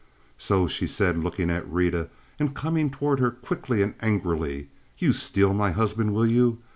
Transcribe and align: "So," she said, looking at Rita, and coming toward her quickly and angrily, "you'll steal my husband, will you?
"So," 0.39 0.67
she 0.67 0.87
said, 0.87 1.23
looking 1.23 1.51
at 1.51 1.71
Rita, 1.71 2.09
and 2.39 2.55
coming 2.55 2.89
toward 2.89 3.19
her 3.19 3.29
quickly 3.29 3.83
and 3.83 3.93
angrily, 4.01 4.69
"you'll 4.97 5.13
steal 5.13 5.53
my 5.53 5.69
husband, 5.69 6.11
will 6.15 6.25
you? 6.25 6.57